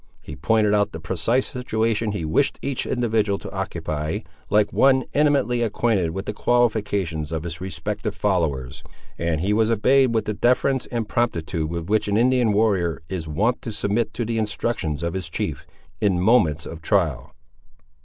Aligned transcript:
He 0.19 0.35
pointed 0.35 0.73
out 0.73 0.93
the 0.93 0.99
precise 0.99 1.45
situation 1.45 2.11
he 2.11 2.25
wished 2.25 2.57
each 2.63 2.87
individual 2.87 3.37
to 3.37 3.51
occupy, 3.51 4.21
like 4.49 4.73
one 4.73 5.03
intimately 5.13 5.61
acquainted 5.61 6.09
with 6.09 6.25
the 6.25 6.33
qualifications 6.33 7.31
of 7.31 7.43
his 7.43 7.61
respective 7.61 8.15
followers, 8.15 8.81
and 9.19 9.41
he 9.41 9.53
was 9.53 9.69
obeyed 9.69 10.11
with 10.15 10.25
the 10.25 10.33
deference 10.33 10.87
and 10.87 11.07
promptitude 11.07 11.69
with 11.69 11.87
which 11.87 12.07
an 12.07 12.17
Indian 12.17 12.51
warrior 12.51 13.03
is 13.09 13.27
wont 13.27 13.61
to 13.61 13.71
submit 13.71 14.11
to 14.15 14.25
the 14.25 14.39
instructions 14.39 15.03
of 15.03 15.13
his 15.13 15.29
chief, 15.29 15.67
in 15.99 16.19
moments 16.19 16.65
of 16.65 16.81
trial. 16.81 17.35